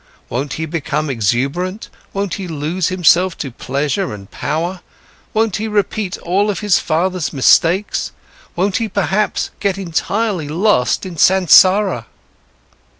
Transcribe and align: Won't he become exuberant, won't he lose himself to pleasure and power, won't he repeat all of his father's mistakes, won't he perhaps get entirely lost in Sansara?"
Won't 0.29 0.53
he 0.53 0.65
become 0.65 1.11
exuberant, 1.11 1.87
won't 2.11 2.33
he 2.33 2.47
lose 2.47 2.87
himself 2.87 3.37
to 3.37 3.51
pleasure 3.51 4.15
and 4.15 4.31
power, 4.31 4.81
won't 5.31 5.57
he 5.57 5.67
repeat 5.67 6.17
all 6.23 6.49
of 6.49 6.61
his 6.61 6.79
father's 6.79 7.31
mistakes, 7.31 8.11
won't 8.55 8.77
he 8.77 8.89
perhaps 8.89 9.51
get 9.59 9.77
entirely 9.77 10.47
lost 10.49 11.05
in 11.05 11.17
Sansara?" 11.17 12.07